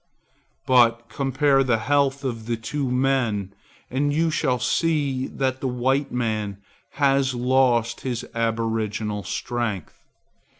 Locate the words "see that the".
4.57-5.67